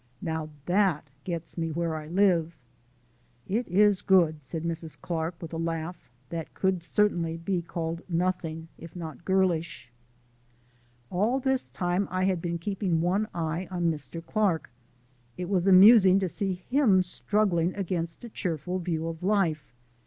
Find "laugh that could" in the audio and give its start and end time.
5.59-6.81